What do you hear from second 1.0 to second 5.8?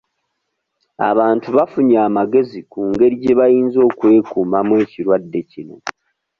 Abantu bafunye amagezi ku ngeri gye bayinza okwekuumamu ekirwadde kino.